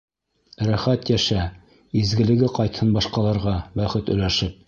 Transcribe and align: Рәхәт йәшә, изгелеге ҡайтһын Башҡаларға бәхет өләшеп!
Рәхәт 0.67 1.11
йәшә, 1.13 1.43
изгелеге 2.01 2.51
ҡайтһын 2.57 2.97
Башҡаларға 2.97 3.57
бәхет 3.81 4.13
өләшеп! 4.17 4.57